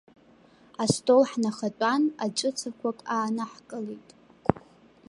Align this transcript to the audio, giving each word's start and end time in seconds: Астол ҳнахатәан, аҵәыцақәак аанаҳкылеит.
Астол 0.83 1.23
ҳнахатәан, 1.29 2.03
аҵәыцақәак 2.23 2.99
аанаҳкылеит. 3.13 4.07